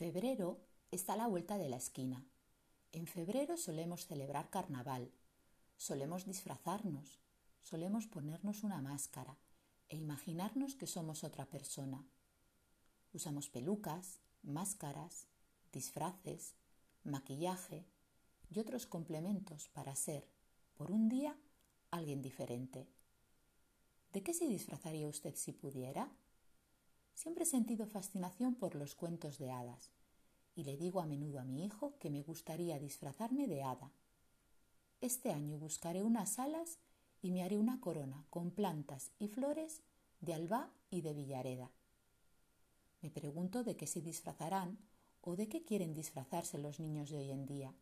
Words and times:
Febrero 0.00 0.58
está 0.90 1.12
a 1.12 1.16
la 1.18 1.26
vuelta 1.26 1.58
de 1.58 1.68
la 1.68 1.76
esquina. 1.76 2.24
En 2.90 3.06
febrero 3.06 3.58
solemos 3.58 4.06
celebrar 4.06 4.48
carnaval, 4.48 5.12
solemos 5.76 6.24
disfrazarnos, 6.24 7.20
solemos 7.60 8.06
ponernos 8.06 8.64
una 8.64 8.80
máscara 8.80 9.36
e 9.90 9.98
imaginarnos 9.98 10.74
que 10.74 10.86
somos 10.86 11.22
otra 11.22 11.44
persona. 11.50 12.02
Usamos 13.12 13.50
pelucas, 13.50 14.20
máscaras, 14.42 15.26
disfraces, 15.70 16.54
maquillaje 17.04 17.84
y 18.48 18.58
otros 18.58 18.86
complementos 18.86 19.68
para 19.68 19.94
ser, 19.96 20.26
por 20.78 20.90
un 20.90 21.10
día, 21.10 21.36
alguien 21.90 22.22
diferente. 22.22 22.88
¿De 24.14 24.22
qué 24.22 24.32
se 24.32 24.48
disfrazaría 24.48 25.08
usted 25.08 25.34
si 25.36 25.52
pudiera? 25.52 26.10
Siempre 27.14 27.44
he 27.44 27.46
sentido 27.46 27.86
fascinación 27.86 28.54
por 28.54 28.74
los 28.74 28.94
cuentos 28.94 29.38
de 29.38 29.50
hadas 29.50 29.90
y 30.54 30.64
le 30.64 30.76
digo 30.76 31.00
a 31.00 31.06
menudo 31.06 31.40
a 31.40 31.44
mi 31.44 31.64
hijo 31.64 31.94
que 31.98 32.10
me 32.10 32.22
gustaría 32.22 32.78
disfrazarme 32.78 33.46
de 33.46 33.62
hada. 33.62 33.92
Este 35.00 35.32
año 35.32 35.58
buscaré 35.58 36.02
unas 36.02 36.38
alas 36.38 36.78
y 37.22 37.30
me 37.30 37.42
haré 37.42 37.58
una 37.58 37.80
corona 37.80 38.24
con 38.30 38.50
plantas 38.50 39.12
y 39.18 39.28
flores 39.28 39.82
de 40.20 40.34
Alba 40.34 40.70
y 40.90 41.00
de 41.02 41.14
Villareda. 41.14 41.70
Me 43.00 43.10
pregunto 43.10 43.64
de 43.64 43.76
qué 43.76 43.86
se 43.86 44.02
disfrazarán 44.02 44.78
o 45.22 45.36
de 45.36 45.48
qué 45.48 45.64
quieren 45.64 45.94
disfrazarse 45.94 46.58
los 46.58 46.80
niños 46.80 47.10
de 47.10 47.18
hoy 47.18 47.30
en 47.30 47.46
día. 47.46 47.74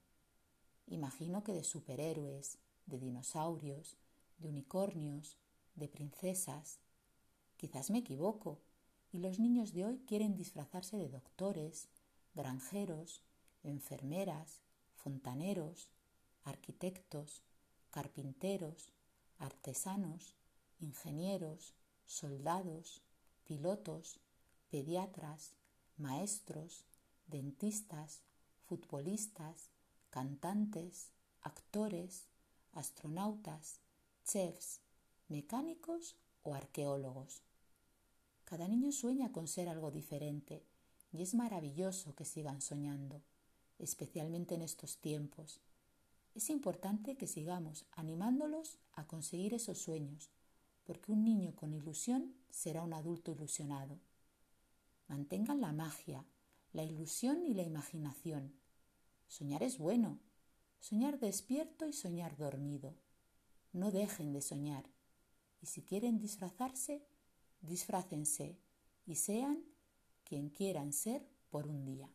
Imagino 0.87 1.43
que 1.43 1.53
de 1.53 1.65
superhéroes, 1.65 2.59
de 2.87 2.99
dinosaurios, 2.99 3.97
de 4.39 4.49
unicornios, 4.49 5.37
de 5.75 5.89
princesas. 5.89 6.79
Quizás 7.57 7.91
me 7.91 7.99
equivoco 7.99 8.61
y 9.13 9.19
los 9.19 9.39
niños 9.39 9.73
de 9.73 9.85
hoy 9.85 9.99
quieren 10.07 10.35
disfrazarse 10.35 10.97
de 10.97 11.09
doctores, 11.09 11.89
granjeros, 12.35 13.23
enfermeras, 13.63 14.61
fontaneros, 14.95 15.89
arquitectos, 16.45 17.43
carpinteros, 17.91 18.93
artesanos, 19.39 20.35
ingenieros, 20.81 21.75
soldados, 22.07 23.03
pilotos, 23.45 24.21
pediatras, 24.71 25.55
maestros, 25.97 26.85
dentistas, 27.27 28.23
futbolistas, 28.67 29.71
cantantes, 30.11 31.11
actores, 31.41 32.29
astronautas, 32.73 33.81
chefs, 34.25 34.81
mecánicos 35.29 36.17
o 36.43 36.55
arqueólogos. 36.55 37.43
Cada 38.49 38.67
niño 38.67 38.93
sueña 38.93 39.31
con 39.31 39.47
ser 39.47 39.69
algo 39.69 39.91
diferente 39.91 40.65
y 41.13 41.21
es 41.21 41.35
maravilloso 41.35 42.15
que 42.15 42.25
sigan 42.25 42.63
soñando, 42.63 43.21
especialmente 43.79 44.55
en 44.55 44.63
estos 44.63 44.97
tiempos. 44.97 45.61
Es 46.35 46.49
importante 46.49 47.19
que 47.19 47.27
sigamos 47.27 47.85
animándolos 47.93 48.79
a 48.95 49.07
conseguir 49.07 49.53
esos 49.53 49.77
sueños, 49.77 50.31
porque 50.85 51.13
un 51.13 51.25
niño 51.25 51.55
con 51.57 51.75
ilusión 51.75 52.37
será 52.49 52.83
un 52.83 52.95
adulto 52.95 53.33
ilusionado. 53.33 54.01
Mantengan 55.09 55.61
la 55.61 55.73
magia, 55.73 56.25
la 56.73 56.85
ilusión 56.85 57.45
y 57.45 57.53
la 57.53 57.65
imaginación. 57.65 58.55
Soñar 59.27 59.63
es 59.63 59.77
bueno, 59.77 60.21
soñar 60.81 61.19
despierto 61.19 61.87
y 61.87 61.93
soñar 61.93 62.39
dormido. 62.39 62.95
No 63.75 63.91
dejen 63.91 64.33
de 64.33 64.41
soñar. 64.41 64.89
Y 65.61 65.67
si 65.67 65.83
quieren 65.83 66.19
disfrazarse, 66.19 67.05
disfrácense 67.61 68.59
y 69.07 69.17
sean 69.17 69.65
quien 70.25 70.51
quieran 70.51 70.93
ser 70.93 71.27
por 71.51 71.67
un 71.67 71.85
día. 71.85 72.11